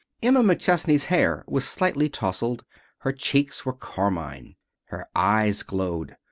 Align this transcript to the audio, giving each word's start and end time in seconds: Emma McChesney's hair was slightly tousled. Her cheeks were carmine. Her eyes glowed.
Emma 0.23 0.41
McChesney's 0.41 1.05
hair 1.13 1.43
was 1.47 1.63
slightly 1.63 2.09
tousled. 2.09 2.65
Her 3.01 3.11
cheeks 3.11 3.67
were 3.67 3.73
carmine. 3.73 4.55
Her 4.85 5.07
eyes 5.15 5.61
glowed. 5.61 6.17